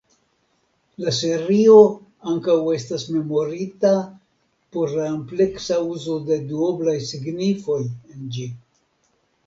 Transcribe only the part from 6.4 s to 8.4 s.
duoblaj signifoj en